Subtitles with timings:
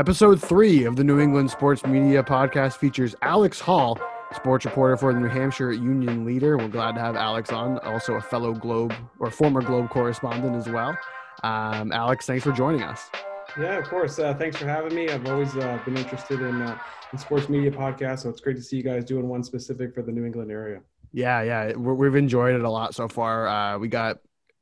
[0.00, 3.98] Episode three of the New England Sports Media Podcast features Alex Hall,
[4.34, 6.56] sports reporter for the New Hampshire Union Leader.
[6.56, 10.70] We're glad to have Alex on, also a fellow Globe or former Globe correspondent as
[10.70, 10.96] well.
[11.42, 13.10] Um, Alex, thanks for joining us.
[13.58, 14.18] Yeah, of course.
[14.18, 15.10] Uh, thanks for having me.
[15.10, 16.78] I've always uh, been interested in, uh,
[17.12, 20.00] in sports media podcasts, so it's great to see you guys doing one specific for
[20.00, 20.80] the New England area.
[21.12, 23.46] Yeah, yeah, we have enjoyed it a lot so far.
[23.46, 24.20] Uh, we got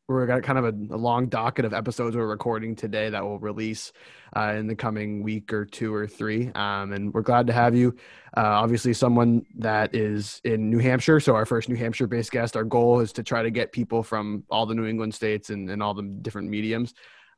[0.09, 3.39] we're got kind of a, a, long docket of episodes we're recording today that will
[3.39, 3.93] release
[4.35, 6.51] uh, in the coming week or two or three.
[6.55, 7.95] Um, and we're glad to have you.
[8.35, 11.21] Uh, obviously, someone that is in New Hampshire.
[11.21, 14.03] So, our first New Hampshire based guest, our goal is to try to get people
[14.03, 16.95] from all the New England states and, and all the different mediums.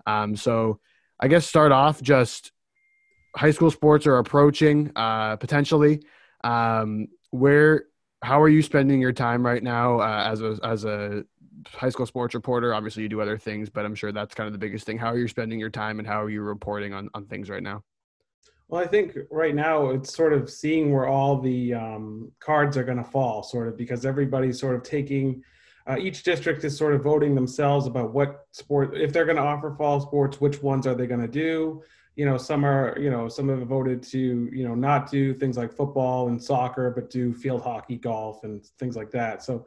[0.07, 0.79] Um, so,
[1.19, 2.53] I guess start off just
[3.35, 6.03] high school sports are approaching uh, potentially.
[6.45, 7.87] Um, where,
[8.23, 11.25] how are you spending your time right now uh, as a as a
[11.69, 12.75] high school sports reporter.
[12.75, 14.99] Obviously, you do other things, but I'm sure that's kind of the biggest thing.
[14.99, 17.63] How are you spending your time, and how are you reporting on on things right
[17.63, 17.83] now?
[18.69, 22.85] Well, I think right now it's sort of seeing where all the um, cards are
[22.85, 25.43] going to fall, sort of, because everybody's sort of taking.
[25.87, 29.43] Uh, each district is sort of voting themselves about what sport, if they're going to
[29.43, 31.83] offer fall sports, which ones are they going to do?
[32.15, 35.57] You know, some are, you know, some have voted to, you know, not do things
[35.57, 39.43] like football and soccer, but do field hockey, golf, and things like that.
[39.43, 39.67] So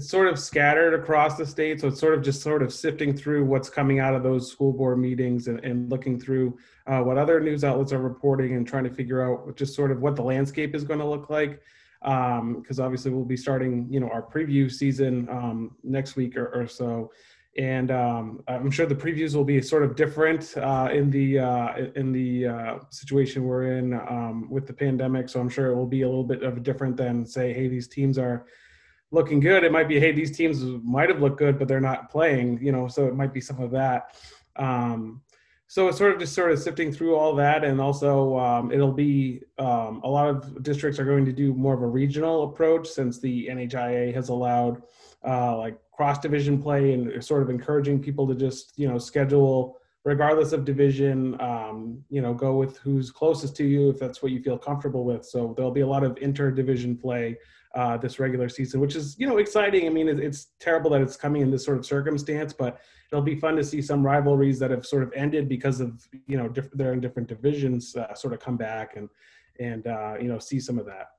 [0.00, 1.78] it's sort of scattered across the state.
[1.78, 4.72] So it's sort of just sort of sifting through what's coming out of those school
[4.72, 8.84] board meetings and, and looking through uh, what other news outlets are reporting and trying
[8.84, 11.60] to figure out just sort of what the landscape is going to look like.
[12.00, 16.46] Because um, obviously we'll be starting, you know, our preview season um, next week or,
[16.46, 17.12] or so,
[17.58, 21.76] and um, I'm sure the previews will be sort of different uh, in the uh,
[21.94, 25.28] in the uh, situation we're in um, with the pandemic.
[25.28, 27.86] So I'm sure it will be a little bit of different than say, hey, these
[27.86, 28.46] teams are
[29.10, 29.64] looking good.
[29.64, 32.72] It might be, hey, these teams might have looked good, but they're not playing, you
[32.72, 34.16] know, so it might be some of that.
[34.56, 35.22] Um,
[35.66, 37.64] so it's sort of just sort of sifting through all that.
[37.64, 41.74] And also, um, it'll be um, a lot of districts are going to do more
[41.74, 44.82] of a regional approach since the NHIAA has allowed
[45.24, 49.76] uh, like cross division play and sort of encouraging people to just, you know, schedule
[50.04, 54.32] regardless of division, um, you know, go with who's closest to you if that's what
[54.32, 55.24] you feel comfortable with.
[55.26, 57.36] So there'll be a lot of inter-division play
[57.74, 59.86] uh, this regular season, which is you know exciting.
[59.86, 62.80] I mean, it, it's terrible that it's coming in this sort of circumstance, but
[63.12, 66.36] it'll be fun to see some rivalries that have sort of ended because of you
[66.36, 69.08] know diff- they're in different divisions uh, sort of come back and
[69.58, 71.10] and uh, you know see some of that.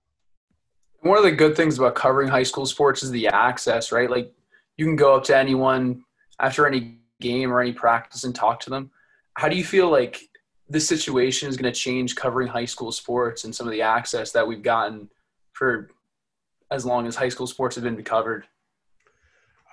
[1.01, 4.09] One of the good things about covering high school sports is the access, right?
[4.09, 4.33] Like
[4.77, 6.03] you can go up to anyone
[6.39, 8.91] after any game or any practice and talk to them.
[9.35, 10.27] How do you feel like
[10.69, 14.31] this situation is going to change covering high school sports and some of the access
[14.31, 15.09] that we've gotten
[15.53, 15.89] for
[16.71, 18.47] as long as high school sports have been covered?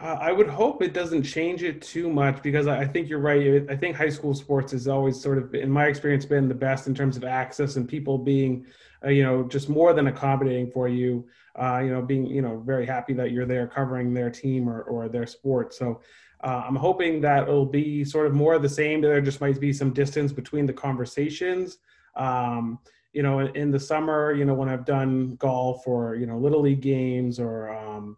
[0.01, 3.65] Uh, I would hope it doesn't change it too much because I think you're right.
[3.69, 6.87] I think high school sports has always sort of, in my experience, been the best
[6.87, 8.65] in terms of access and people being,
[9.05, 11.27] uh, you know, just more than accommodating for you.
[11.61, 14.83] Uh, you know, being, you know, very happy that you're there covering their team or,
[14.83, 15.75] or their sport.
[15.75, 16.01] So
[16.45, 19.01] uh, I'm hoping that it'll be sort of more of the same.
[19.01, 21.79] There just might be some distance between the conversations.
[22.15, 22.79] Um,
[23.13, 26.61] you know, in, the summer, you know, when I've done golf or you know little
[26.61, 28.17] league games or um,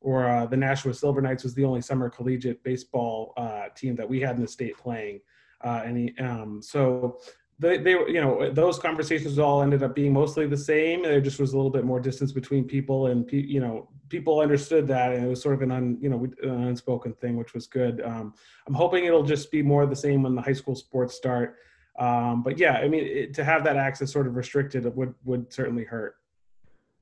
[0.00, 4.08] or uh, the Nashua Silver Knights was the only summer collegiate baseball uh, team that
[4.08, 5.20] we had in the state playing,
[5.64, 7.18] uh, and he, um, so
[7.58, 11.02] they, they you know those conversations all ended up being mostly the same.
[11.02, 14.40] There just was a little bit more distance between people, and pe- you know people
[14.40, 17.54] understood that, and it was sort of an un, you know an unspoken thing, which
[17.54, 18.02] was good.
[18.04, 18.34] Um,
[18.66, 21.56] I'm hoping it'll just be more the same when the high school sports start.
[21.98, 25.52] Um, but yeah, I mean, it, to have that access sort of restricted would would
[25.52, 26.16] certainly hurt.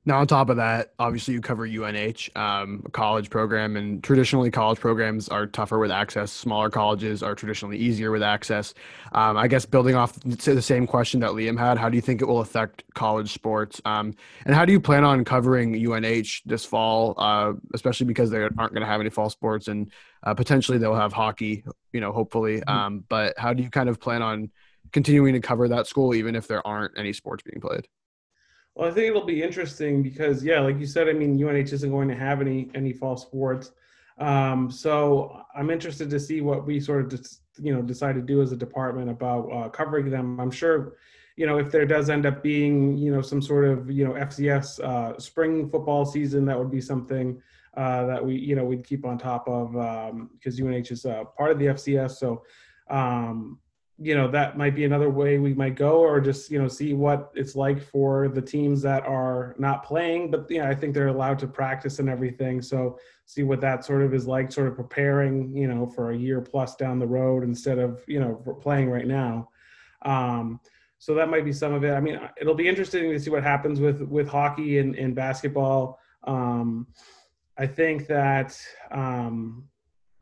[0.06, 4.50] Now, on top of that, obviously you cover UNH, um, a college program, and traditionally
[4.50, 6.30] college programs are tougher with access.
[6.30, 8.74] Smaller colleges are traditionally easier with access.
[9.12, 12.20] Um, I guess building off the same question that Liam had, how do you think
[12.20, 13.80] it will affect college sports?
[13.86, 18.42] Um, and how do you plan on covering UNH this fall, uh, especially because they
[18.42, 19.90] aren't going to have any fall sports and
[20.22, 22.56] uh, potentially they'll have hockey, you know, hopefully.
[22.56, 22.70] Mm-hmm.
[22.70, 24.50] Um, but how do you kind of plan on
[24.94, 27.86] continuing to cover that school even if there aren't any sports being played?
[28.74, 31.90] Well, I think it'll be interesting because, yeah, like you said, I mean, UNH isn't
[31.90, 33.72] going to have any any fall sports.
[34.18, 38.22] Um, so I'm interested to see what we sort of, just, you know, decide to
[38.22, 40.40] do as a department about uh, covering them.
[40.40, 40.96] I'm sure,
[41.36, 44.12] you know, if there does end up being, you know, some sort of, you know,
[44.12, 47.40] FCS uh, spring football season, that would be something
[47.76, 49.72] uh, that we, you know, we'd keep on top of
[50.32, 51.02] because um, UNH is
[51.36, 52.12] part of the FCS.
[52.12, 52.44] So,
[52.88, 53.58] um,
[53.98, 56.94] you know that might be another way we might go or just you know see
[56.94, 61.08] what it's like for the teams that are not playing but yeah i think they're
[61.08, 64.74] allowed to practice and everything so see what that sort of is like sort of
[64.74, 68.90] preparing you know for a year plus down the road instead of you know playing
[68.90, 69.48] right now
[70.02, 70.60] um,
[70.98, 71.92] so that might be some of it.
[71.92, 75.98] I mean, it'll be interesting to see what happens with with hockey and, and basketball.
[76.24, 76.86] Um,
[77.58, 78.58] I think that
[78.90, 79.64] um,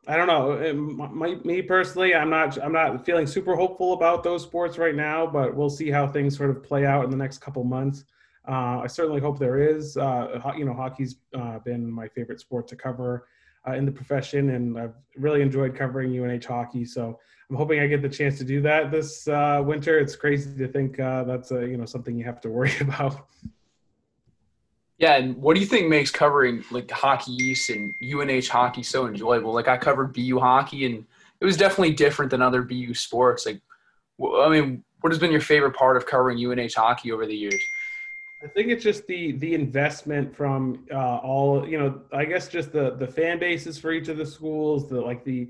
[0.08, 0.74] I don't know.
[0.74, 5.26] My, me personally, I'm not I'm not feeling super hopeful about those sports right now,
[5.26, 8.04] but we'll see how things sort of play out in the next couple months.
[8.48, 9.96] Uh, I certainly hope there is.
[9.96, 13.28] Uh, you know, hockey's uh, been my favorite sport to cover
[13.68, 16.84] uh, in the profession, and I've really enjoyed covering UNH hockey.
[16.84, 20.00] So I'm hoping I get the chance to do that this uh, winter.
[20.00, 23.28] It's crazy to think uh, that's a, you know something you have to worry about.
[25.02, 29.08] Yeah, and what do you think makes covering like Hockey East and UNH hockey so
[29.08, 29.52] enjoyable?
[29.52, 31.04] Like I covered BU hockey, and
[31.40, 33.44] it was definitely different than other BU sports.
[33.44, 33.60] Like,
[34.24, 37.60] I mean, what has been your favorite part of covering UNH hockey over the years?
[38.44, 42.02] I think it's just the the investment from uh, all you know.
[42.12, 45.48] I guess just the the fan bases for each of the schools, the like the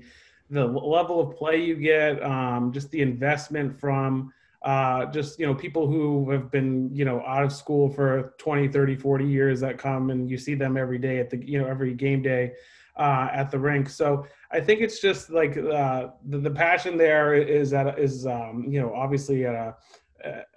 [0.49, 4.33] the level of play you get, um, just the investment from
[4.63, 8.69] uh, just you know people who have been you know out of school for 20
[8.69, 11.67] 30 40 years that come and you see them every day at the you know
[11.67, 12.53] every game day
[12.95, 13.89] uh, at the rink.
[13.89, 18.65] So i think it's just like uh, the, the passion there is at is um,
[18.69, 19.75] you know obviously at a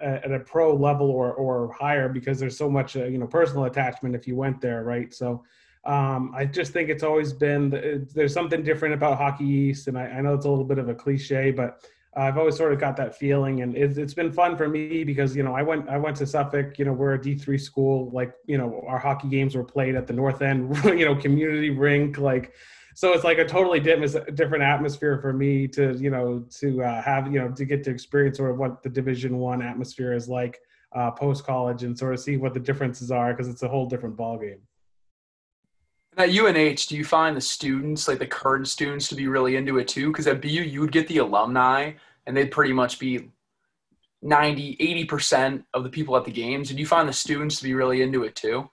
[0.01, 3.65] at a pro level or or higher because there's so much uh, you know personal
[3.65, 5.13] attachment if you went there right?
[5.13, 5.43] So
[5.85, 10.07] um, I just think it's always been there's something different about Hockey East, and I,
[10.07, 11.81] I know it's a little bit of a cliche, but
[12.17, 15.37] I've always sort of got that feeling, and it's, it's been fun for me because
[15.37, 16.79] you know I went I went to Suffolk.
[16.79, 18.11] You know we're a D three school.
[18.11, 21.71] Like you know our hockey games were played at the North End, you know community
[21.71, 22.17] rink.
[22.17, 22.55] Like
[22.95, 27.31] so it's like a totally different atmosphere for me to you know to uh, have
[27.31, 30.59] you know to get to experience sort of what the Division One atmosphere is like
[30.95, 33.85] uh, post college and sort of see what the differences are because it's a whole
[33.85, 34.61] different ball game.
[36.19, 39.79] At UNH, do you find the students, like the current students, to be really into
[39.79, 40.11] it too?
[40.11, 41.93] Because at BU, you would get the alumni,
[42.27, 43.31] and they'd pretty much be
[44.23, 44.77] 90,
[45.09, 46.69] 80% of the people at the games.
[46.69, 48.71] Did you find the students to be really into it too?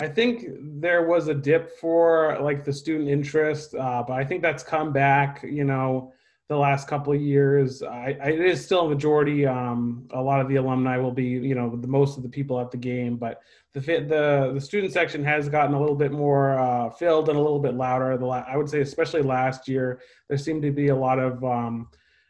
[0.00, 0.46] I think
[0.80, 4.92] there was a dip for like the student interest, uh, but I think that's come
[4.92, 5.42] back.
[5.42, 6.12] You know,
[6.48, 7.82] the last couple of years.
[7.82, 9.46] I, I, it is still a majority.
[9.46, 12.60] Um, a lot of the alumni will be, you know, the most of the people
[12.60, 13.42] at the game, but
[13.72, 17.40] the the the student section has gotten a little bit more uh, filled and a
[17.40, 18.16] little bit louder.
[18.18, 21.88] The I would say, especially last year, there seemed to be a lot of, um,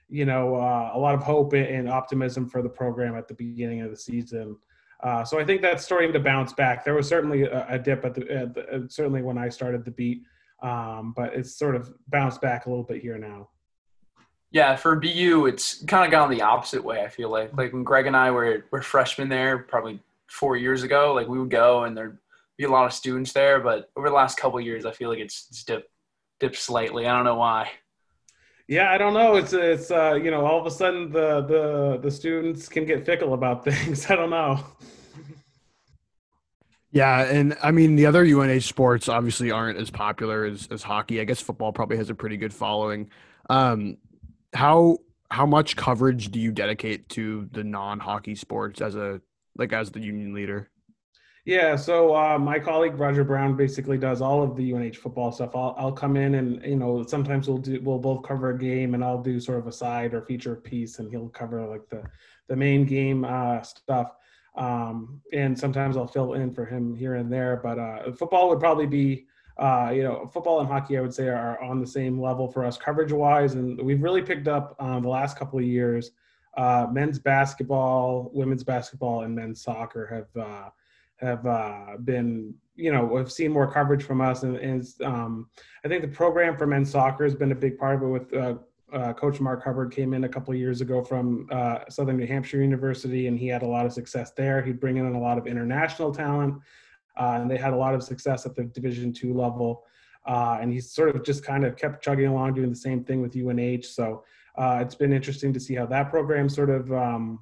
[0.09, 3.81] you know, uh, a lot of hope and optimism for the program at the beginning
[3.81, 4.57] of the season.
[5.03, 6.85] Uh, so I think that's starting to bounce back.
[6.85, 9.91] There was certainly a, a dip at the, at the, certainly when I started the
[9.91, 10.23] beat,
[10.63, 13.49] um, but it's sort of bounced back a little bit here now.
[14.53, 17.03] Yeah, for BU, it's kind of gone the opposite way.
[17.03, 20.83] I feel like, like when Greg and I were were freshmen there, probably four years
[20.83, 22.19] ago, like we would go and there'd
[22.59, 23.61] be a lot of students there.
[23.61, 25.89] But over the last couple years, I feel like it's, it's dipped
[26.39, 27.07] dipped slightly.
[27.07, 27.71] I don't know why.
[28.69, 29.37] Yeah, I don't know.
[29.37, 33.07] It's it's uh, you know all of a sudden the the the students can get
[33.07, 34.11] fickle about things.
[34.11, 34.63] I don't know.
[36.91, 41.23] Yeah, and I mean the other UNH sports obviously aren't as popular as, as hockey.
[41.23, 43.09] I guess football probably has a pretty good following.
[43.49, 43.97] Um,
[44.53, 44.99] how
[45.31, 49.21] how much coverage do you dedicate to the non-hockey sports as a
[49.57, 50.71] like as the union leader?
[51.45, 55.57] Yeah, so uh, my colleague Roger Brown basically does all of the UNH football stuff.
[55.57, 58.95] I'll I'll come in and you know sometimes we'll do we'll both cover a game
[58.95, 62.05] and I'll do sort of a side or feature piece and he'll cover like the
[62.49, 64.13] the main game uh, stuff.
[64.55, 67.61] Um, and sometimes I'll fill in for him here and there.
[67.63, 69.27] But uh, football would probably be
[69.59, 72.65] uh, you know, football and hockey, I would say, are on the same level for
[72.65, 73.55] us coverage wise.
[73.55, 76.13] And we've really picked up um, the last couple of years.
[76.57, 80.69] Uh, men's basketball, women's basketball, and men's soccer have uh,
[81.17, 84.43] have uh, been, you know, we've seen more coverage from us.
[84.43, 85.49] And, and um,
[85.85, 88.07] I think the program for men's soccer has been a big part of it.
[88.07, 88.55] With uh,
[88.93, 91.49] uh, Coach Marc Hubbard came in a couple of years ago from
[91.89, 94.61] Southern New Hampshire University, and he had a lot of success there.
[94.61, 96.61] He'd bring in a lot of international talent
[97.17, 99.85] uh, and they had a lot of success at the Division two level.
[100.27, 103.21] Uh, and he's sort of just kind of kept chugging along, doing the same thing
[103.21, 103.83] with UNH.
[103.83, 104.25] So
[104.57, 107.41] uh, it's been interesting to see how that program sort of, um,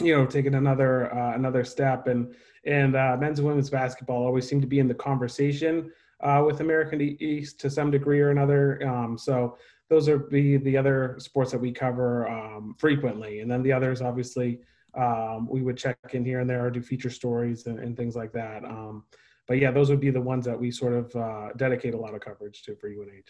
[0.00, 2.06] you know, taken another uh, another step.
[2.06, 6.42] And and uh, men's and women's basketball always seem to be in the conversation uh,
[6.46, 8.86] with American East to some degree or another.
[8.86, 13.62] Um, so those are the the other sports that we cover um, frequently, and then
[13.62, 14.60] the others obviously
[14.94, 18.16] um, we would check in here and there or do feature stories and, and things
[18.16, 18.64] like that.
[18.64, 19.04] Um,
[19.46, 22.14] but yeah, those would be the ones that we sort of uh, dedicate a lot
[22.14, 23.24] of coverage to for UNH.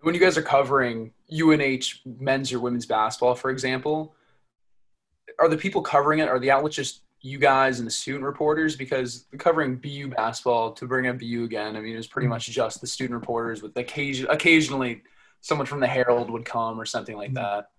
[0.00, 4.14] When you guys are covering UNH men's or women's basketball, for example,
[5.38, 8.76] are the people covering it, are the outlets just you guys and the student reporters?
[8.76, 12.46] Because covering BU basketball, to bring up BU again, I mean, it was pretty much
[12.46, 15.02] just the student reporters with occasion, occasionally
[15.40, 17.44] someone from the Herald would come or something like mm-hmm.
[17.44, 17.70] that.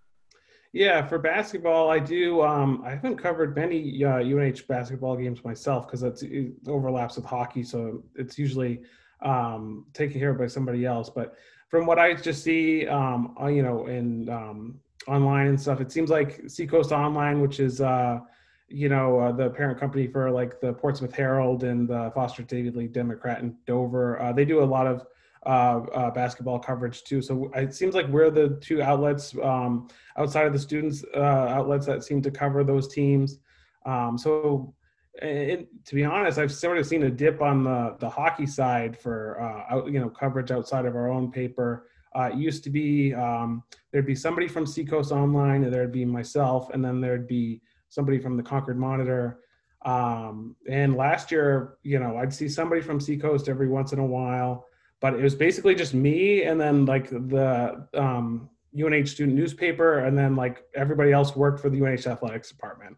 [0.72, 2.44] Yeah, for basketball, I do.
[2.44, 7.64] Um, I haven't covered many uh, UNH basketball games myself because it overlaps with hockey,
[7.64, 8.82] so it's usually
[9.22, 11.10] um, taken care of by somebody else.
[11.10, 11.36] But
[11.70, 15.92] from what I just see, um, uh, you know, in um, online and stuff, it
[15.92, 18.20] seems like Seacoast Online, which is uh,
[18.68, 22.88] you know uh, the parent company for like the Portsmouth Herald and the Foster's Daily
[22.88, 25.04] Democrat in Dover, uh, they do a lot of
[25.46, 27.22] uh, uh, basketball coverage too.
[27.22, 31.86] So it seems like we're the two outlets um, outside of the students uh, outlets
[31.86, 33.40] that seem to cover those teams.
[33.86, 34.74] Um, so
[35.22, 38.98] it, to be honest, I've sort of seen a dip on the the hockey side
[38.98, 41.88] for uh, out, you know coverage outside of our own paper.
[42.16, 46.06] Uh, it used to be um, there'd be somebody from Seacoast Online, and there'd be
[46.06, 49.40] myself, and then there'd be somebody from the Concord Monitor.
[49.86, 54.06] Um, and last year, you know, I'd see somebody from Seacoast every once in a
[54.06, 54.66] while
[55.02, 60.18] but it was basically just me and then like the um, UNH student newspaper, and
[60.18, 62.98] then like everybody else worked for the UNH athletics department.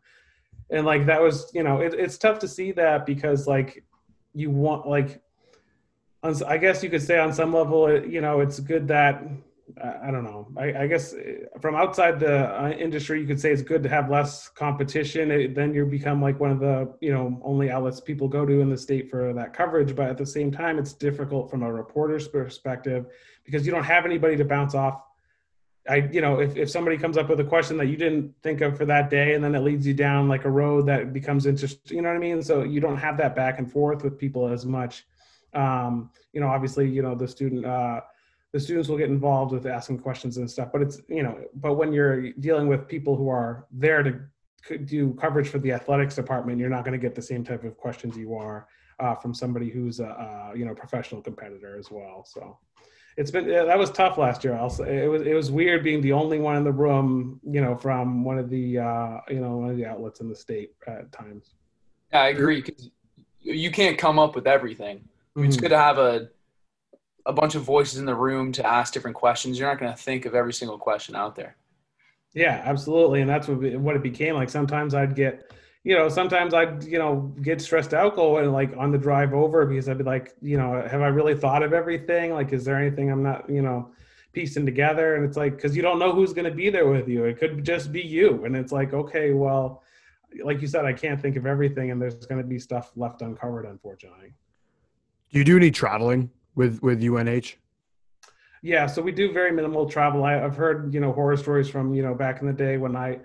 [0.69, 3.83] And like that was, you know, it, it's tough to see that because like
[4.33, 5.21] you want like,
[6.23, 9.23] I guess you could say on some level, you know, it's good that
[9.79, 10.47] I don't know.
[10.57, 13.89] I, I, guess uh, from outside the uh, industry, you could say it's good to
[13.89, 15.31] have less competition.
[15.31, 18.59] It, then you become like one of the you know only outlets people go to
[18.59, 19.95] in the state for that coverage.
[19.95, 23.05] But at the same time, it's difficult from a reporter's perspective
[23.43, 25.01] because you don't have anybody to bounce off.
[25.89, 28.61] I you know if if somebody comes up with a question that you didn't think
[28.61, 31.45] of for that day, and then it leads you down like a road that becomes
[31.45, 31.97] interesting.
[31.97, 32.41] You know what I mean?
[32.41, 35.05] So you don't have that back and forth with people as much.
[35.53, 37.65] Um, you know, obviously, you know the student.
[37.65, 38.01] Uh,
[38.53, 41.73] the students will get involved with asking questions and stuff but it's you know but
[41.75, 44.19] when you're dealing with people who are there to
[44.85, 47.77] do coverage for the athletics department you're not going to get the same type of
[47.77, 48.67] questions you are
[48.99, 52.57] uh, from somebody who's a, you know professional competitor as well so.
[53.17, 56.13] It's been that was tough last year also it was it was weird being the
[56.13, 59.69] only one in the room you know from one of the uh, you know one
[59.69, 61.55] of the outlets in the state at times.
[62.13, 62.89] Yeah i agree because
[63.41, 64.99] you can't come up with everything.
[65.35, 65.45] Mm-hmm.
[65.45, 66.29] it's good to have a
[67.25, 69.59] a bunch of voices in the room to ask different questions.
[69.59, 71.55] You're not going to think of every single question out there.
[72.33, 74.35] Yeah, absolutely, and that's what what it became.
[74.35, 75.51] Like sometimes I'd get,
[75.83, 79.65] you know, sometimes I'd you know get stressed out going like on the drive over
[79.65, 82.33] because I'd be like, you know, have I really thought of everything?
[82.33, 83.91] Like, is there anything I'm not, you know,
[84.31, 85.15] piecing together?
[85.15, 87.25] And it's like because you don't know who's going to be there with you.
[87.25, 89.83] It could just be you, and it's like, okay, well,
[90.41, 93.21] like you said, I can't think of everything, and there's going to be stuff left
[93.21, 94.33] uncovered, unfortunately.
[95.31, 97.57] Do you do any traveling with with UNH?
[98.63, 100.23] Yeah, so we do very minimal travel.
[100.23, 102.95] I, have heard you know horror stories from you know back in the day when
[102.95, 103.19] I,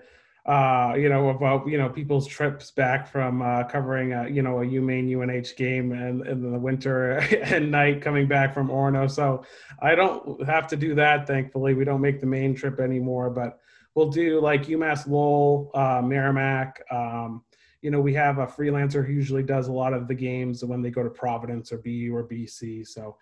[0.47, 4.61] uh, you know about you know people's trips back from uh, covering a, you know
[4.61, 9.09] a UMaine UNH game and in the winter and night coming back from Orono.
[9.09, 9.43] So
[9.79, 11.27] I don't have to do that.
[11.27, 13.59] Thankfully, we don't make the Maine trip anymore, but
[13.93, 16.81] we'll do like UMass Lowell, uh, Merrimack.
[16.89, 17.43] Um,
[17.81, 20.81] you know, we have a freelancer who usually does a lot of the games when
[20.81, 22.87] they go to Providence or BU or BC.
[22.87, 23.17] So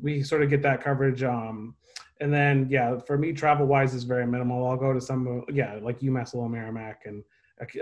[0.00, 1.22] we sort of get that coverage.
[1.22, 1.74] Um,
[2.20, 4.66] and then, yeah, for me, travel wise is very minimal.
[4.66, 7.02] I'll go to some, yeah, like UMass Lowell Merrimack.
[7.04, 7.22] And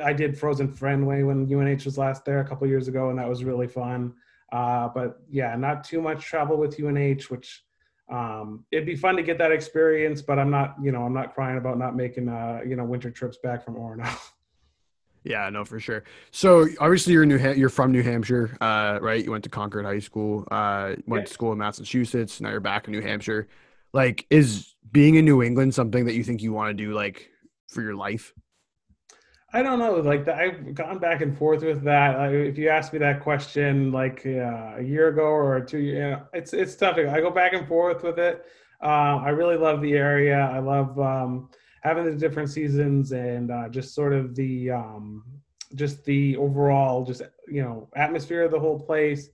[0.02, 3.28] I did Frozen Fenway when UNH was last there a couple years ago, and that
[3.28, 4.14] was really fun.
[4.52, 7.64] Uh, but yeah, not too much travel with UNH, which
[8.08, 11.34] um, it'd be fun to get that experience, but I'm not, you know, I'm not
[11.34, 14.08] crying about not making, uh, you know, winter trips back from Orono.
[15.26, 16.04] Yeah, no, for sure.
[16.30, 19.24] So obviously you're New ha- you're from New Hampshire, uh, right?
[19.24, 21.26] You went to Concord High School, uh, went yeah.
[21.26, 22.40] to school in Massachusetts.
[22.40, 23.48] Now you're back in New Hampshire.
[23.92, 27.28] Like, is being in New England something that you think you want to do, like,
[27.68, 28.32] for your life?
[29.52, 29.96] I don't know.
[29.96, 32.32] Like, I've gone back and forth with that.
[32.32, 36.22] if you ask me that question, like uh, a year ago or two, you know,
[36.34, 36.98] it's it's tough.
[36.98, 38.44] I go back and forth with it.
[38.80, 40.38] Uh, I really love the area.
[40.38, 40.96] I love.
[41.00, 41.48] Um,
[41.82, 45.22] having the different seasons and uh, just sort of the um,
[45.74, 49.30] just the overall just you know atmosphere of the whole place.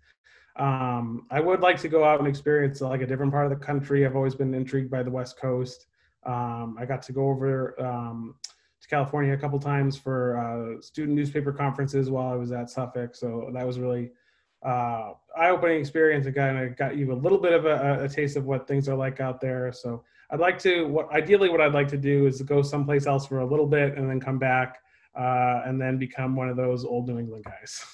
[0.57, 3.65] Um, I would like to go out and experience like a different part of the
[3.65, 4.05] country.
[4.05, 5.87] I've always been intrigued by the West Coast.
[6.25, 8.35] Um, I got to go over um,
[8.81, 13.17] to California a couple times for uh, student newspaper conferences while I was at Suffolk,
[13.17, 14.13] so that was really
[14.65, 16.27] uh, eye-opening experience.
[16.27, 18.89] It kind of got you a little bit of a, a, taste of what things
[18.89, 19.73] are like out there.
[19.73, 23.27] So I'd like to, what ideally what I'd like to do is go someplace else
[23.27, 24.79] for a little bit and then come back
[25.15, 27.85] uh, and then become one of those old New England guys.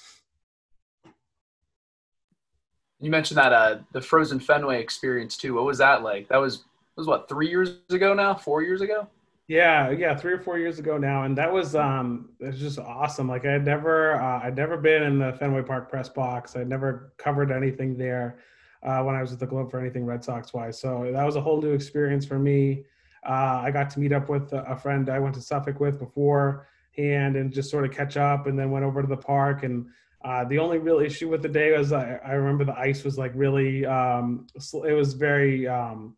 [3.00, 5.54] You mentioned that uh, the Frozen Fenway experience too.
[5.54, 6.28] What was that like?
[6.28, 6.64] That was
[6.96, 8.34] was what three years ago now?
[8.34, 9.08] Four years ago?
[9.46, 12.78] Yeah, yeah, three or four years ago now, and that was um, it was just
[12.78, 13.28] awesome.
[13.28, 16.56] Like I had never, uh, I'd never been in the Fenway Park press box.
[16.56, 18.40] I'd never covered anything there
[18.82, 20.80] uh, when I was at the Globe for anything Red Sox wise.
[20.80, 22.84] So that was a whole new experience for me.
[23.26, 27.36] uh, I got to meet up with a friend I went to Suffolk with beforehand
[27.36, 29.62] and just sort of catch up, and then went over to the park.
[29.64, 29.86] And
[30.24, 33.18] uh, the only real issue with the day was I, I remember the ice was
[33.18, 36.16] like really, um, it was very um,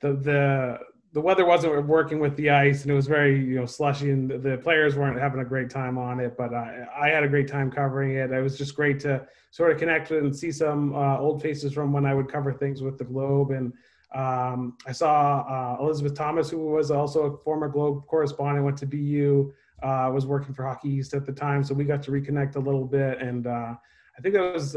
[0.00, 0.78] the the
[1.14, 4.28] the weather wasn't working with the ice and it was very you know slushy and
[4.28, 7.46] the players weren't having a great time on it but I, I had a great
[7.48, 8.32] time covering it.
[8.32, 11.72] It was just great to sort of connect with and see some uh, old faces
[11.72, 13.72] from when i would cover things with the globe and
[14.14, 18.86] um, i saw uh, elizabeth thomas who was also a former globe correspondent went to
[18.86, 19.52] bu
[19.84, 22.60] uh, was working for hockey east at the time so we got to reconnect a
[22.60, 23.74] little bit and uh,
[24.18, 24.76] i think that was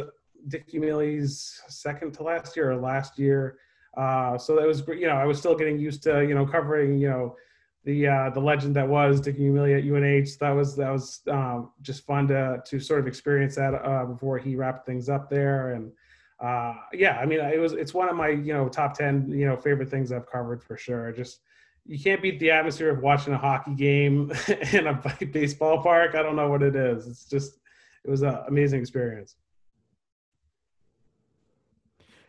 [0.50, 3.58] dickie Umile's second to last year or last year
[3.98, 7.00] uh, so that was you know I was still getting used to you know covering
[7.00, 7.36] you know
[7.84, 10.38] the uh, the legend that was Dick Umile at UNH.
[10.40, 14.38] That was that was um, just fun to to sort of experience that uh, before
[14.38, 15.72] he wrapped things up there.
[15.72, 15.92] And
[16.40, 19.48] uh, yeah, I mean it was it's one of my you know top ten you
[19.48, 21.12] know favorite things I've covered for sure.
[21.12, 21.40] Just
[21.88, 24.32] you can't beat the atmosphere of watching a hockey game
[24.74, 24.94] in a
[25.32, 26.14] baseball park.
[26.14, 27.08] I don't know what it is.
[27.08, 27.58] It's just
[28.06, 29.38] it was an amazing experience.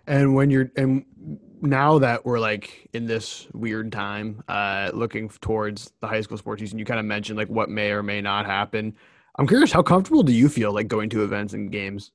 [0.06, 1.04] And when you're and
[1.60, 6.60] now that we're like in this weird time, uh, looking towards the high school sports
[6.60, 8.94] season, you kind of mentioned like what may or may not happen.
[9.38, 12.12] I'm curious, how comfortable do you feel like going to events and games?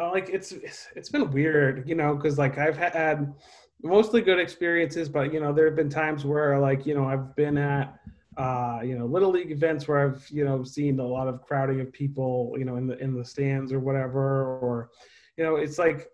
[0.00, 0.52] Uh, like it's,
[0.94, 3.34] it's been weird, you know, because like I've had
[3.82, 7.34] mostly good experiences, but you know there have been times where like you know I've
[7.36, 7.98] been at
[8.36, 11.80] uh, you know little league events where I've you know seen a lot of crowding
[11.80, 14.90] of people, you know, in the in the stands or whatever, or
[15.36, 16.08] you know it's like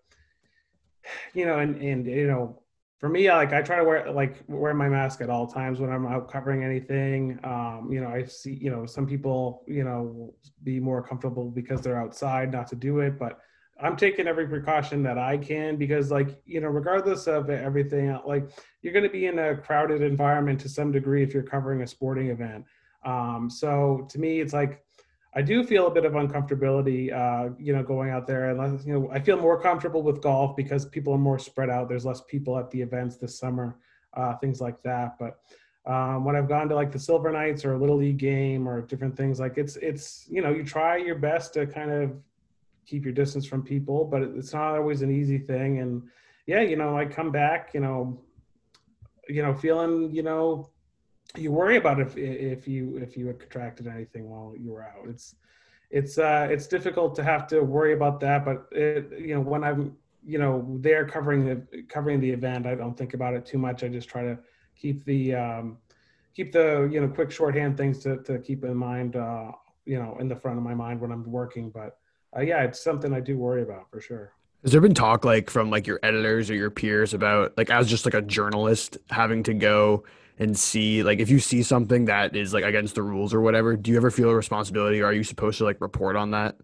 [1.33, 2.61] you know, and and you know,
[2.99, 5.91] for me, like I try to wear like wear my mask at all times when
[5.91, 7.39] I'm out covering anything.
[7.43, 10.33] Um, you know, I see you know some people you know
[10.63, 13.39] be more comfortable because they're outside not to do it, but
[13.81, 18.49] I'm taking every precaution that I can because like you know regardless of everything, like
[18.81, 21.87] you're going to be in a crowded environment to some degree if you're covering a
[21.87, 22.65] sporting event.
[23.03, 24.84] Um, so to me, it's like
[25.37, 28.49] I do feel a bit of uncomfortability, uh, you know, going out there.
[28.49, 31.89] And you know, I feel more comfortable with golf because people are more spread out.
[31.89, 33.77] There's less people at the events this summer,
[34.13, 35.19] uh, things like that.
[35.19, 35.39] But
[35.85, 38.81] um, when I've gone to like the Silver Knights or a little league game or
[38.81, 42.13] different things, like it's it's you know, you try your best to kind of
[42.85, 45.79] keep your distance from people, but it's not always an easy thing.
[45.79, 46.03] And
[46.47, 48.21] yeah, you know, I come back, you know,
[49.27, 50.69] you know, feeling, you know,
[51.37, 55.07] you worry about if if you if you had contracted anything while you were out.
[55.07, 55.35] It's
[55.89, 59.63] it's uh it's difficult to have to worry about that, but it, you know when
[59.63, 63.57] I'm you know there covering the covering the event, I don't think about it too
[63.57, 63.83] much.
[63.83, 64.37] I just try to
[64.75, 65.77] keep the um,
[66.35, 69.51] keep the you know quick shorthand things to to keep in mind uh,
[69.85, 71.69] you know in the front of my mind when I'm working.
[71.69, 71.97] But
[72.35, 74.33] uh, yeah, it's something I do worry about for sure.
[74.63, 77.87] Has there been talk like from like your editors or your peers about like as
[77.87, 80.03] just like a journalist having to go
[80.37, 83.75] and see like if you see something that is like against the rules or whatever
[83.75, 86.55] do you ever feel a responsibility or are you supposed to like report on that?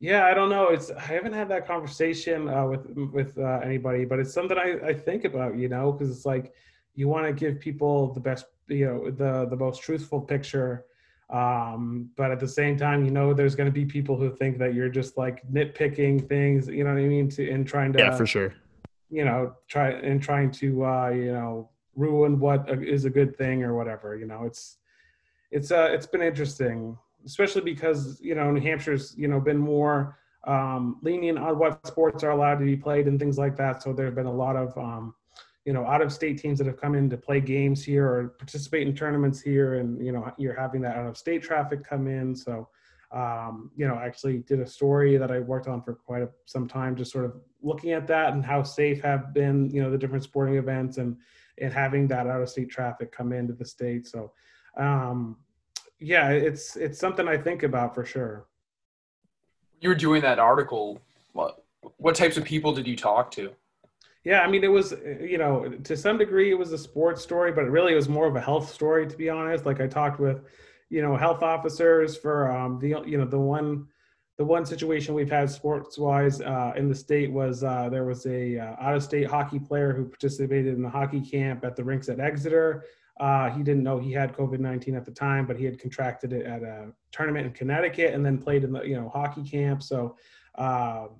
[0.00, 0.68] Yeah i don't know.
[0.68, 4.78] It's i haven't had that conversation uh, with with uh, anybody but it's something i,
[4.84, 6.52] I think about you know because it's like
[6.94, 10.84] you want to give people the best you know the the most truthful picture
[11.30, 14.58] um but at the same time you know there's going to be people who think
[14.58, 17.98] that you're just like nitpicking things you know what i mean to and trying to
[17.98, 18.54] yeah for sure.
[19.10, 23.62] you know try and trying to uh you know ruin what is a good thing
[23.62, 24.16] or whatever.
[24.16, 24.78] You know, it's
[25.50, 30.18] it's uh it's been interesting, especially because you know New Hampshire's you know been more
[30.46, 33.82] um, lenient on what sports are allowed to be played and things like that.
[33.82, 35.14] So there have been a lot of um,
[35.64, 38.28] you know out of state teams that have come in to play games here or
[38.38, 42.06] participate in tournaments here, and you know you're having that out of state traffic come
[42.06, 42.34] in.
[42.34, 42.68] So
[43.14, 46.66] um, you know, actually did a story that I worked on for quite a, some
[46.66, 49.96] time, just sort of looking at that and how safe have been, you know, the
[49.96, 51.16] different sporting events and
[51.60, 54.06] and having that out of state traffic come into the state.
[54.06, 54.32] So,
[54.76, 55.36] um,
[55.98, 58.46] yeah, it's it's something I think about for sure.
[59.80, 61.00] You were doing that article.
[61.32, 61.64] What
[61.98, 63.52] what types of people did you talk to?
[64.24, 67.52] Yeah, I mean, it was you know to some degree it was a sports story,
[67.52, 69.66] but it really it was more of a health story to be honest.
[69.66, 70.42] Like I talked with
[70.90, 73.86] you know health officers for um, the you know the one
[74.36, 78.26] the one situation we've had sports wise uh, in the state was uh, there was
[78.26, 81.84] a uh, out of state hockey player who participated in the hockey camp at the
[81.84, 82.84] rinks at Exeter.
[83.20, 86.32] Uh, he didn't know he had COVID nineteen at the time, but he had contracted
[86.32, 89.82] it at a tournament in Connecticut and then played in the you know hockey camp.
[89.82, 90.16] So
[90.56, 91.10] um,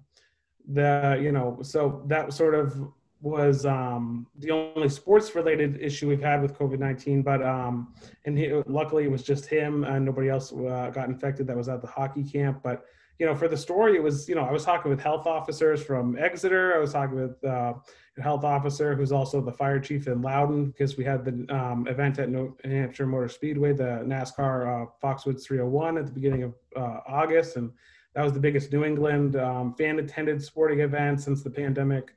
[0.67, 2.77] the you know so that sort of
[3.25, 7.23] was um, the only sports related issue we've had with COVID 19.
[7.23, 7.95] But, um,
[8.27, 11.71] and he, luckily it was just him and nobody else uh, got infected that was
[11.71, 12.61] at the hockey camp.
[12.63, 12.85] But
[13.19, 15.83] you know, for the story, it was, you know, I was talking with health officers
[15.83, 16.75] from Exeter.
[16.75, 17.75] I was talking with uh,
[18.19, 21.87] a health officer who's also the fire chief in Loudon because we had the um,
[21.87, 26.55] event at New Hampshire Motor Speedway, the NASCAR uh, Foxwoods 301 at the beginning of
[26.77, 27.57] uh, August.
[27.57, 27.71] And
[28.15, 32.15] that was the biggest New England um, fan attended sporting event since the pandemic.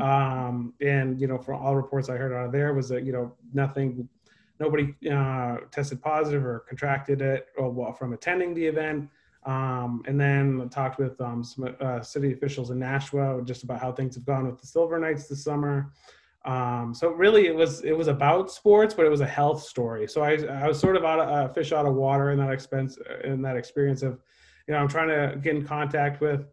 [0.00, 3.12] Um, and, you know, from all reports I heard out of there was that, you
[3.12, 4.08] know, nothing,
[4.60, 9.08] nobody uh, tested positive or contracted it or, well, from attending the event.
[9.46, 13.92] Um, and then talked with um, some uh, city officials in Nashua just about how
[13.92, 15.92] things have gone with the Silver Knights this summer.
[16.44, 20.08] Um, so really, it was it was about sports, but it was a health story.
[20.08, 20.32] So I,
[20.64, 23.40] I was sort of out of, uh, fish out of water in that expense in
[23.42, 24.18] that experience of,
[24.66, 26.48] you know, I'm trying to get in contact with,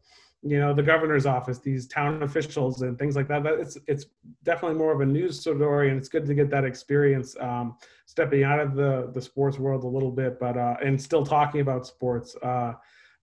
[0.46, 3.44] you know, the governor's office, these town officials, and things like that.
[3.44, 4.06] But it's it's
[4.44, 8.44] definitely more of a news story, and it's good to get that experience um, stepping
[8.44, 11.88] out of the the sports world a little bit, but uh, and still talking about
[11.88, 12.36] sports.
[12.44, 12.74] Uh,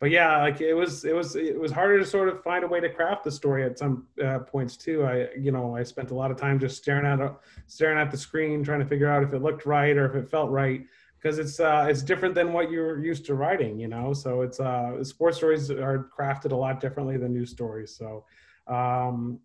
[0.00, 2.66] but yeah, like it was, it was, it was harder to sort of find a
[2.66, 5.04] way to craft the story at some uh, points too.
[5.04, 7.34] I, you know, I spent a lot of time just staring at,
[7.66, 10.30] staring at the screen, trying to figure out if it looked right or if it
[10.30, 10.86] felt right,
[11.20, 14.12] because it's, uh, it's different than what you're used to writing, you know.
[14.12, 17.94] So it's, uh, sports stories are crafted a lot differently than news stories.
[17.94, 18.24] So,
[18.66, 19.40] um,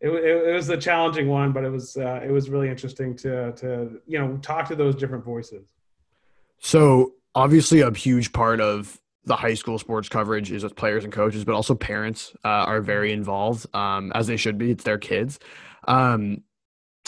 [0.00, 3.14] it, it, it, was a challenging one, but it was uh, it was really interesting
[3.16, 5.74] to to you know talk to those different voices.
[6.58, 11.12] So obviously, a huge part of the high school sports coverage is with players and
[11.12, 14.70] coaches, but also parents uh, are very involved, um, as they should be.
[14.70, 15.38] It's their kids.
[15.86, 16.42] Um,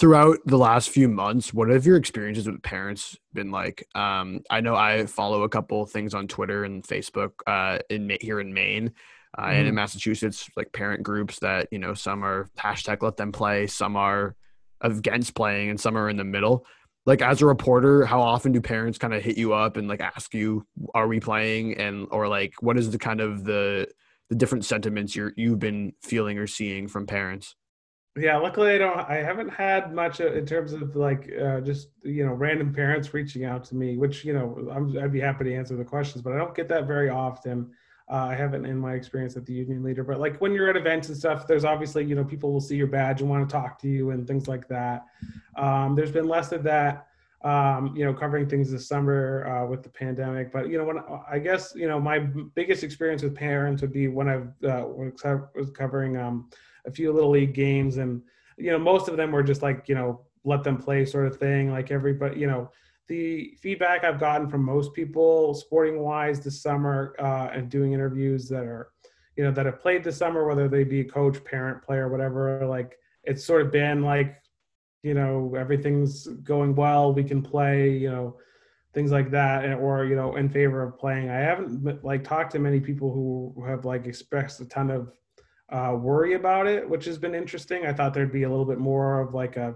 [0.03, 3.87] throughout the last few months, what have your experiences with parents been like?
[3.95, 8.41] Um, I know I follow a couple things on Twitter and Facebook uh, in here
[8.41, 8.95] in Maine.
[9.38, 9.51] Uh, mm.
[9.51, 9.77] and in mm-hmm.
[9.77, 14.35] Massachusetts, like parent groups that you know, some are hashtag let them play, some are
[14.81, 16.67] against playing, and some are in the middle
[17.05, 20.01] like as a reporter how often do parents kind of hit you up and like
[20.01, 23.88] ask you are we playing and or like what is the kind of the
[24.29, 27.57] the different sentiments you're you've been feeling or seeing from parents
[28.16, 32.25] yeah luckily i don't i haven't had much in terms of like uh, just you
[32.25, 35.55] know random parents reaching out to me which you know I'm, i'd be happy to
[35.55, 37.70] answer the questions but i don't get that very often
[38.12, 40.77] uh, I haven't in my experience at the union leader, but like when you're at
[40.77, 43.51] events and stuff, there's obviously, you know, people will see your badge and want to
[43.51, 45.07] talk to you and things like that.
[45.57, 47.07] Um, there's been less of that,
[47.42, 50.53] um, you know, covering things this summer uh, with the pandemic.
[50.53, 50.98] But, you know, when
[51.31, 55.70] I guess, you know, my biggest experience with parents would be when I uh, was
[55.72, 56.51] covering um,
[56.87, 58.23] a few little league games and,
[58.57, 61.37] you know, most of them were just like, you know, let them play sort of
[61.37, 61.71] thing.
[61.71, 62.71] Like everybody, you know,
[63.09, 68.49] the feedback I've gotten from most people, sporting wise, this summer, uh, and doing interviews
[68.49, 68.90] that are,
[69.37, 72.99] you know, that have played this summer, whether they be coach, parent, player, whatever, like
[73.25, 74.37] it's sort of been like,
[75.03, 78.37] you know, everything's going well, we can play, you know,
[78.95, 81.31] things like that, or you know, in favor of playing.
[81.31, 85.12] I haven't like talked to many people who have like expressed a ton of
[85.73, 87.87] uh, worry about it, which has been interesting.
[87.87, 89.75] I thought there'd be a little bit more of like a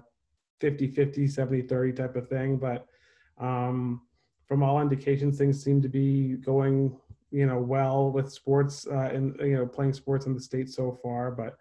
[0.60, 2.86] 50 50 70 30 type of thing but
[3.38, 4.02] um,
[4.46, 6.96] from all indications, things seem to be going,
[7.30, 10.98] you know, well with sports uh, and you know playing sports in the state so
[11.02, 11.30] far.
[11.30, 11.58] But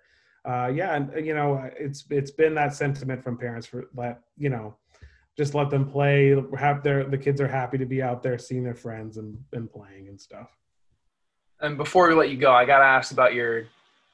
[0.49, 4.49] uh, yeah, and you know, it's it's been that sentiment from parents for that you
[4.49, 4.75] know,
[5.35, 6.35] just let them play.
[6.57, 9.69] Have their the kids are happy to be out there seeing their friends and and
[9.71, 10.55] playing and stuff.
[11.59, 13.65] And before we let you go, I gotta ask about your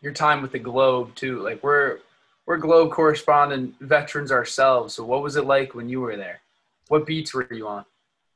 [0.01, 1.41] your time with the Globe too.
[1.41, 1.99] Like we're
[2.45, 4.95] we're Globe correspondent veterans ourselves.
[4.95, 6.41] So what was it like when you were there?
[6.87, 7.85] What beats were you on?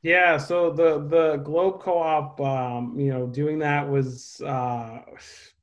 [0.02, 5.00] Yeah, so the the Globe Co-op, um, you know, doing that was uh,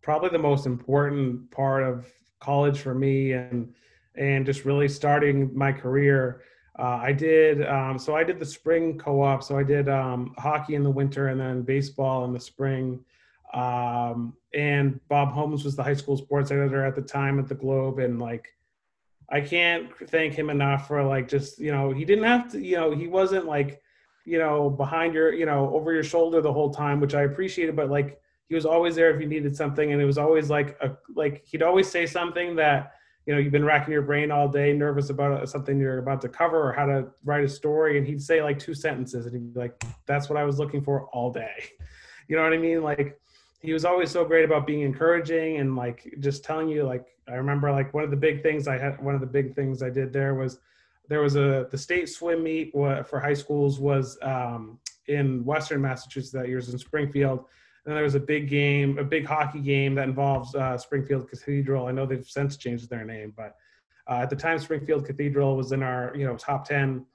[0.01, 3.73] probably the most important part of college for me, and
[4.15, 6.41] and just really starting my career.
[6.77, 10.75] Uh, I did um, so I did the spring co-op, so I did um, hockey
[10.75, 12.99] in the winter and then baseball in the spring.
[13.53, 17.55] Um, and Bob Holmes was the high school sports editor at the time at the
[17.55, 18.47] Globe, and like
[19.29, 22.75] I can't thank him enough for like just you know he didn't have to you
[22.75, 23.81] know he wasn't like
[24.25, 27.75] you know behind your you know over your shoulder the whole time which I appreciated
[27.75, 30.77] but like he was always there if you needed something and it was always like
[30.81, 32.93] a like he'd always say something that
[33.25, 36.29] you know you've been racking your brain all day nervous about something you're about to
[36.29, 39.53] cover or how to write a story and he'd say like two sentences and he'd
[39.53, 41.53] be like that's what I was looking for all day.
[42.29, 42.81] You know what I mean?
[42.81, 43.19] Like
[43.63, 47.33] he was always so great about being encouraging and like just telling you like i
[47.33, 49.89] remember like one of the big things i had one of the big things i
[49.89, 50.59] did there was
[51.09, 56.31] there was a the state swim meet for high schools was um, in western massachusetts
[56.31, 57.45] that year was in springfield.
[57.85, 61.87] And there was a big game a big hockey game that involves uh, springfield cathedral.
[61.87, 63.55] I know they've since changed their name but
[64.09, 67.05] uh, at the time springfield cathedral was in our you know top 10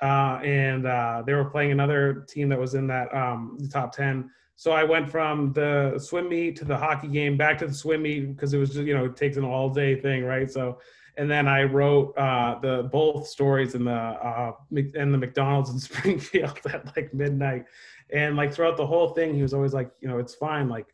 [0.00, 4.30] uh, and uh, they were playing another team that was in that um, top 10
[4.56, 8.02] so I went from the swim meet to the hockey game, back to the swim
[8.02, 10.50] meet because it was just you know it takes an all day thing, right?
[10.50, 10.78] So,
[11.16, 15.78] and then I wrote uh, the both stories in the uh, in the McDonald's in
[15.80, 17.64] Springfield at like midnight,
[18.12, 20.86] and like throughout the whole thing, he was always like, you know, it's fine, like,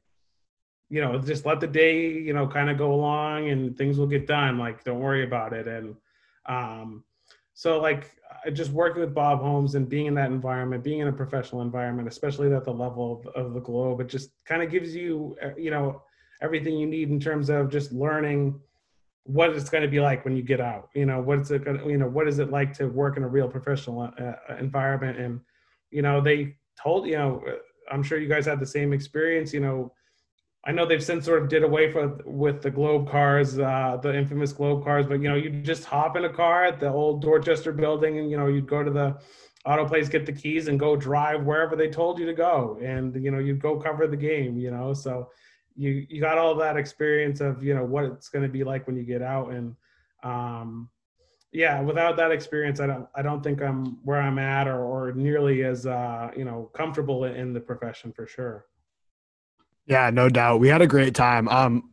[0.88, 4.06] you know, just let the day you know kind of go along and things will
[4.06, 4.58] get done.
[4.58, 5.96] Like, don't worry about it, and
[6.46, 7.04] um,
[7.54, 8.10] so like
[8.52, 12.08] just working with Bob Holmes and being in that environment, being in a professional environment,
[12.08, 15.50] especially at the level of, of the globe, it just kind of gives you, uh,
[15.56, 16.02] you know,
[16.40, 18.58] everything you need in terms of just learning
[19.24, 20.88] what it's going to be like when you get out.
[20.94, 23.22] You know, what's it going to, you know, what is it like to work in
[23.22, 25.18] a real professional uh, uh environment?
[25.18, 25.40] And,
[25.90, 27.56] you know, they told, you know, uh,
[27.92, 29.92] I'm sure you guys had the same experience, you know,
[30.64, 34.14] I know they've since sort of did away for, with the Globe cars, uh, the
[34.14, 37.22] infamous Globe cars, but you know, you just hop in a car at the old
[37.22, 39.16] Dorchester building and you know, you'd go to the
[39.64, 42.78] auto place, get the keys and go drive wherever they told you to go.
[42.82, 44.92] And you know, you'd go cover the game, you know.
[44.92, 45.30] So
[45.76, 48.96] you you got all that experience of, you know, what it's gonna be like when
[48.96, 49.52] you get out.
[49.52, 49.74] And
[50.22, 50.90] um
[51.52, 55.12] yeah, without that experience, I don't I don't think I'm where I'm at or, or
[55.12, 58.66] nearly as uh, you know, comfortable in the profession for sure.
[59.90, 60.60] Yeah, no doubt.
[60.60, 61.48] We had a great time.
[61.48, 61.90] Um,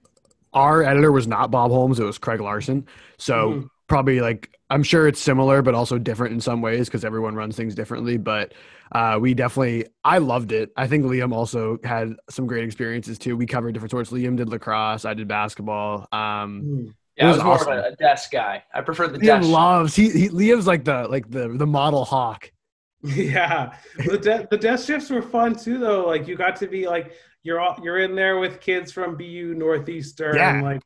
[0.54, 2.88] our editor was not Bob Holmes; it was Craig Larson.
[3.18, 3.68] So mm-hmm.
[3.88, 7.56] probably like I'm sure it's similar, but also different in some ways because everyone runs
[7.56, 8.18] things differently.
[8.18, 8.54] But
[8.92, 10.72] uh, we definitely, I loved it.
[10.78, 13.36] I think Liam also had some great experiences too.
[13.36, 14.12] We covered different sports.
[14.12, 15.06] Liam did lacrosse.
[15.06, 16.08] I did basketball.
[16.12, 16.94] Um, mm.
[17.16, 17.72] Yeah, I was, was more awesome.
[17.74, 18.64] of a desk guy.
[18.74, 19.50] I prefer the Liam desk.
[19.50, 22.52] loves he, he Liam's like the like the the model hawk.
[23.04, 26.08] Yeah, the de- the desk shifts were fun too, though.
[26.08, 27.14] Like you got to be like
[27.48, 30.62] you're all you're in there with kids from BU Northeastern, yeah.
[30.62, 30.82] like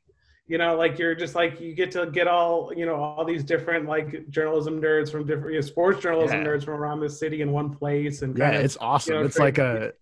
[0.45, 3.43] you know, like you're just like you get to get all you know all these
[3.43, 6.47] different like journalism nerds from different you know, sports journalism yeah.
[6.47, 9.13] nerds from around the city in one place, and yeah, of, it's awesome.
[9.15, 9.93] You know, it's like a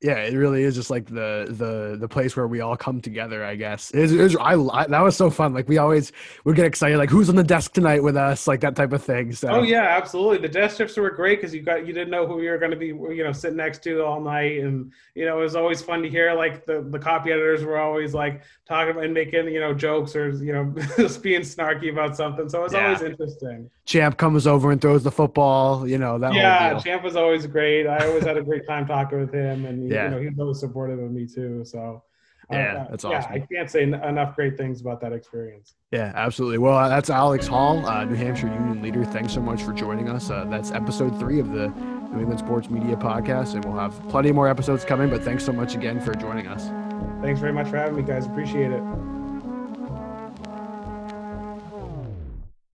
[0.00, 3.44] yeah, it really is just like the the the place where we all come together.
[3.44, 5.52] I guess it was, it was I, I, that was so fun.
[5.52, 6.12] Like we always
[6.44, 9.02] would get excited, like who's on the desk tonight with us, like that type of
[9.02, 9.30] thing.
[9.30, 10.38] Oh, so oh yeah, absolutely.
[10.38, 12.70] The desk shifts were great because you got you didn't know who you were going
[12.70, 15.82] to be, you know, sitting next to all night, and you know it was always
[15.82, 16.32] fun to hear.
[16.32, 20.30] Like the the copy editors were always like talking and making you know jokes or
[20.30, 22.48] you know just being snarky about something.
[22.48, 22.86] So it was yeah.
[22.86, 23.68] always interesting.
[23.84, 25.88] Champ comes over and throws the football.
[25.88, 26.34] You know that.
[26.34, 27.88] Yeah, Champ was always great.
[27.88, 30.04] I always had a great time talking with him, and yeah.
[30.04, 31.64] you know, he was always supportive of me too.
[31.64, 32.02] So
[32.50, 33.32] yeah, uh, that's yeah, awesome.
[33.32, 35.74] I can't say enough great things about that experience.
[35.92, 36.58] Yeah, absolutely.
[36.58, 39.04] Well, uh, that's Alex Hall, uh, New Hampshire Union leader.
[39.04, 40.30] Thanks so much for joining us.
[40.30, 41.68] Uh, that's episode three of the
[42.12, 45.10] New England Sports Media Podcast, and we'll have plenty more episodes coming.
[45.10, 46.68] But thanks so much again for joining us.
[47.22, 48.26] Thanks very much for having me, guys.
[48.26, 48.82] Appreciate it.